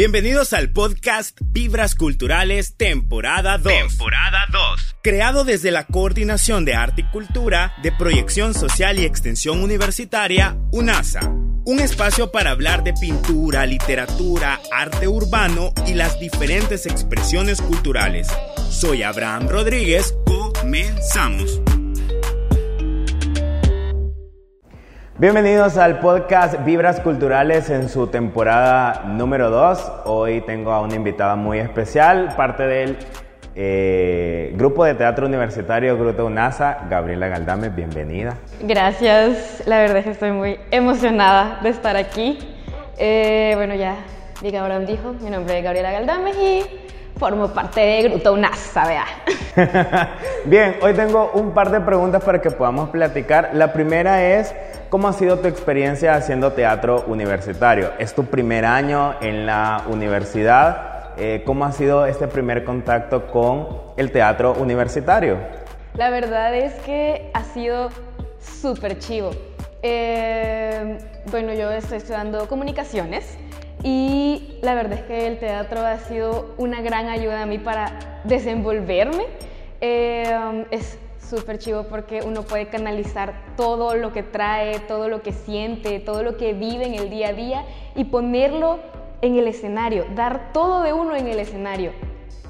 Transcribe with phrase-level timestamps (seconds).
[0.00, 3.70] Bienvenidos al podcast Vibras Culturales temporada 2.
[3.70, 4.96] Temporada 2.
[5.02, 11.28] Creado desde la Coordinación de Arte y Cultura de Proyección Social y Extensión Universitaria, UNASA.
[11.66, 18.26] Un espacio para hablar de pintura, literatura, arte urbano y las diferentes expresiones culturales.
[18.70, 20.14] Soy Abraham Rodríguez.
[20.24, 21.60] Comenzamos.
[25.20, 29.92] Bienvenidos al podcast Vibras Culturales en su temporada número 2.
[30.06, 32.96] Hoy tengo a una invitada muy especial, parte del
[33.54, 38.38] eh, grupo de teatro universitario Grupo UNASA, Gabriela Galdame, bienvenida.
[38.62, 42.38] Gracias, la verdad es que estoy muy emocionada de estar aquí.
[42.96, 43.96] Eh, bueno, ya
[44.40, 46.64] Diga Abraham dijo, mi nombre es Gabriela Galdame y
[47.18, 50.16] formo parte de Grupo UNASA, vea.
[50.46, 53.50] Bien, hoy tengo un par de preguntas para que podamos platicar.
[53.52, 54.54] La primera es...
[54.90, 57.92] ¿Cómo ha sido tu experiencia haciendo teatro universitario?
[58.00, 61.12] ¿Es tu primer año en la universidad?
[61.16, 65.38] Eh, ¿Cómo ha sido este primer contacto con el teatro universitario?
[65.94, 67.90] La verdad es que ha sido
[68.40, 69.30] súper chivo.
[69.82, 70.98] Eh,
[71.30, 73.38] bueno, yo estoy estudiando comunicaciones
[73.84, 78.22] y la verdad es que el teatro ha sido una gran ayuda a mí para
[78.24, 79.26] desenvolverme.
[79.80, 80.98] Eh, es
[81.30, 86.22] súper chivo porque uno puede canalizar todo lo que trae, todo lo que siente, todo
[86.22, 87.64] lo que vive en el día a día
[87.94, 88.80] y ponerlo
[89.22, 91.92] en el escenario, dar todo de uno en el escenario.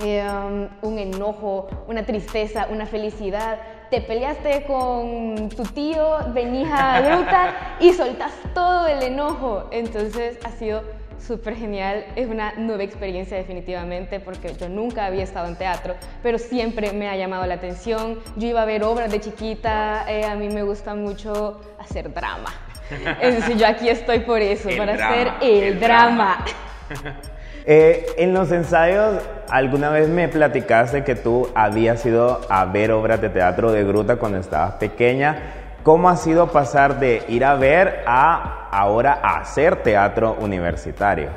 [0.00, 3.60] Um, un enojo, una tristeza, una felicidad.
[3.90, 9.68] Te peleaste con tu tío, venís a Gruta y soltas todo el enojo.
[9.70, 10.82] Entonces ha sido
[11.26, 12.04] súper genial.
[12.16, 17.08] Es una nueva experiencia definitivamente porque yo nunca había estado en teatro, pero siempre me
[17.08, 18.18] ha llamado la atención.
[18.36, 22.50] Yo iba a ver obras de chiquita, eh, a mí me gusta mucho hacer drama.
[23.22, 26.44] Es decir, yo aquí estoy por eso, para hacer el, drama.
[27.64, 33.20] Eh, en los ensayos, alguna vez me platicaste que tú habías ido a ver obras
[33.20, 35.36] de teatro de Gruta cuando estabas pequeña.
[35.82, 41.30] ¿Cómo ha sido pasar de ir a ver a ahora a hacer teatro universitario?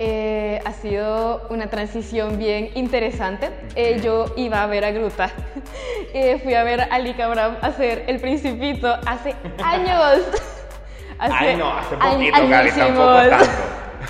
[0.00, 3.50] Eh, ha sido una transición bien interesante.
[3.76, 5.30] Eh, yo iba a ver a Gruta.
[6.14, 10.22] Eh, fui a ver a Lika Abraham hacer El Principito hace años.
[11.18, 13.46] hace Ay, no, hace poquito, Gaby, tampoco tanto.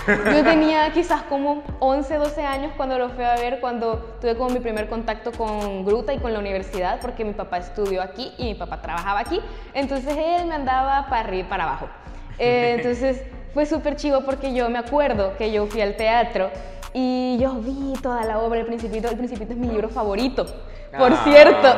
[0.08, 4.50] Yo tenía quizás como 11, 12 años cuando lo fui a ver, cuando tuve como
[4.50, 8.44] mi primer contacto con Gruta y con la universidad, porque mi papá estudió aquí y
[8.44, 9.40] mi papá trabajaba aquí.
[9.74, 11.88] Entonces él me andaba para arriba y para abajo.
[12.38, 16.50] Eh, entonces fue súper chivo porque yo me acuerdo que yo fui al teatro
[16.94, 19.08] y yo vi toda la obra El Principito.
[19.08, 20.46] El Principito es mi libro favorito,
[20.96, 21.20] por ah.
[21.24, 21.68] cierto.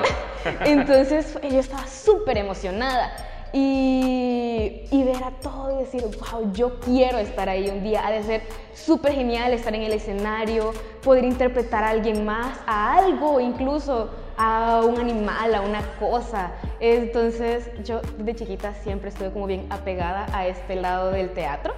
[0.64, 3.12] Entonces yo estaba súper emocionada.
[3.53, 8.06] Y, ver a todo y decir, wow, yo quiero estar ahí un día.
[8.06, 8.43] Ha de ser
[8.75, 10.72] súper genial estar en el escenario,
[11.03, 16.53] poder interpretar a alguien más, a algo, incluso a un animal, a una cosa.
[16.78, 21.75] Entonces yo de chiquita siempre estuve como bien apegada a este lado del teatro.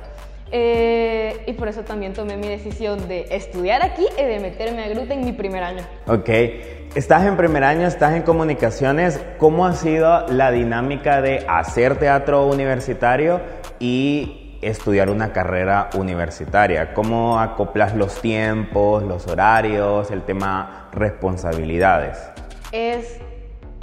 [0.50, 1.01] Eh,
[1.47, 5.14] y por eso también tomé mi decisión de estudiar aquí y de meterme a Gruta
[5.14, 5.82] en mi primer año.
[6.06, 6.28] Ok,
[6.94, 9.20] estás en primer año, estás en comunicaciones.
[9.38, 13.41] ¿Cómo ha sido la dinámica de hacer teatro universitario
[13.78, 16.94] y estudiar una carrera universitaria?
[16.94, 22.19] ¿Cómo acoplas los tiempos, los horarios, el tema responsabilidades?
[22.70, 23.20] Es,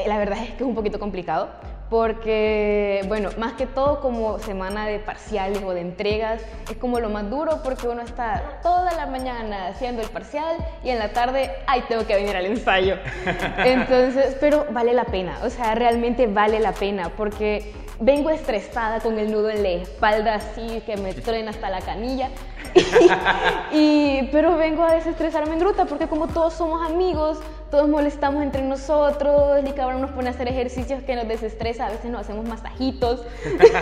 [0.05, 1.49] la verdad es que es un poquito complicado
[1.89, 7.09] porque, bueno, más que todo como semana de parciales o de entregas, es como lo
[7.09, 11.51] más duro porque uno está toda la mañana haciendo el parcial y en la tarde,
[11.65, 12.97] ay, tengo que venir al ensayo.
[13.57, 19.19] Entonces, pero vale la pena, o sea, realmente vale la pena porque vengo estresada con
[19.19, 22.29] el nudo en la espalda así que me truena hasta la canilla.
[23.71, 27.39] y, pero vengo a desestresarme en gruta porque como todos somos amigos,
[27.71, 31.89] todos molestamos entre nosotros, y cabrón nos pone a hacer ejercicios que nos desestresa, a
[31.89, 33.25] veces nos hacemos masajitos.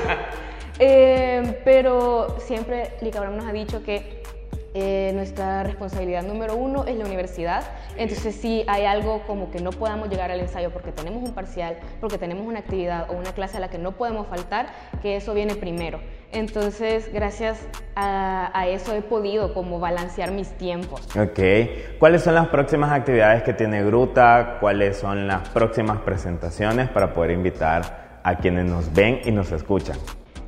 [0.79, 4.16] eh, pero siempre Licabrón nos ha dicho que
[4.79, 7.63] eh, nuestra responsabilidad número uno es la universidad.
[7.97, 11.77] Entonces, si hay algo como que no podamos llegar al ensayo porque tenemos un parcial,
[11.99, 14.67] porque tenemos una actividad o una clase a la que no podemos faltar,
[15.01, 15.99] que eso viene primero.
[16.31, 17.59] Entonces, gracias
[17.95, 21.01] a, eso he podido como balancear mis tiempos.
[21.17, 21.39] Ok.
[21.97, 24.57] ¿Cuáles son las próximas actividades que tiene Gruta?
[24.59, 29.97] ¿Cuáles son las próximas presentaciones para poder invitar a quienes nos ven y nos escuchan?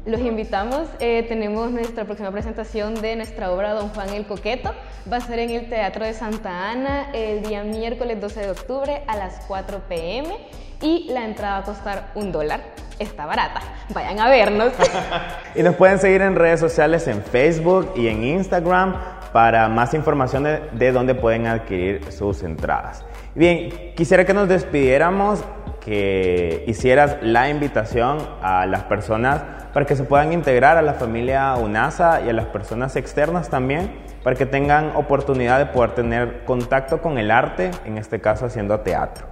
[0.05, 4.73] Los invitamos, eh, tenemos nuestra próxima presentación de nuestra obra Don Juan el Coqueto.
[5.11, 9.01] Va a ser en el Teatro de Santa Ana el día miércoles 12 de octubre
[9.07, 10.37] a las 4 pm
[10.81, 12.61] y la entrada va a costar un dólar.
[12.97, 13.61] Está barata,
[13.93, 14.71] vayan a vernos.
[15.55, 18.95] y nos pueden seguir en redes sociales en Facebook y en Instagram
[19.33, 23.03] para más información de, de dónde pueden adquirir sus entradas.
[23.35, 25.43] Bien, quisiera que nos despidiéramos,
[25.83, 29.41] que hicieras la invitación a las personas
[29.73, 33.91] para que se puedan integrar a la familia UNASA y a las personas externas también,
[34.23, 38.79] para que tengan oportunidad de poder tener contacto con el arte, en este caso haciendo
[38.81, 39.27] teatro.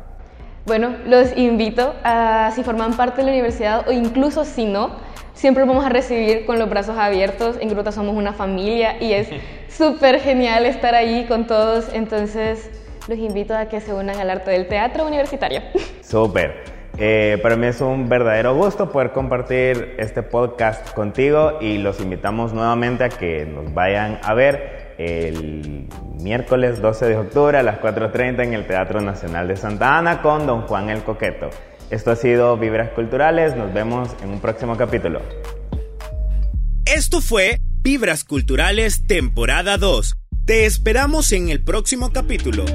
[0.65, 4.91] Bueno, los invito a si forman parte de la universidad o incluso si no,
[5.33, 7.57] siempre vamos a recibir con los brazos abiertos.
[7.61, 9.29] En Gruta somos una familia y es
[9.69, 11.93] súper genial estar ahí con todos.
[11.93, 12.69] Entonces,
[13.07, 15.61] los invito a que se unan al arte del teatro universitario.
[16.01, 16.77] Súper.
[16.99, 22.53] Eh, para mí es un verdadero gusto poder compartir este podcast contigo y los invitamos
[22.53, 25.87] nuevamente a que nos vayan a ver el
[26.19, 30.47] miércoles 12 de octubre a las 4.30 en el Teatro Nacional de Santa Ana con
[30.47, 31.51] Don Juan el Coqueto.
[31.91, 35.21] Esto ha sido Vibras Culturales, nos vemos en un próximo capítulo.
[36.85, 40.15] Esto fue Vibras Culturales temporada 2.
[40.45, 42.65] Te esperamos en el próximo capítulo.